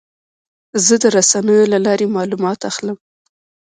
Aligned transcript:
زه 0.85 0.95
د 1.03 1.03
رسنیو 1.17 1.69
له 1.73 1.79
لارې 1.85 2.13
معلومات 2.15 2.59
اخلم. 2.69 2.97